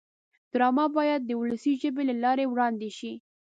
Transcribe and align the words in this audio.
ډرامه 0.51 0.85
باید 0.97 1.21
د 1.25 1.31
ولسي 1.41 1.73
ژبې 1.81 2.03
له 2.09 2.15
لارې 2.23 2.45
وړاندې 2.47 2.89
شي 2.97 3.13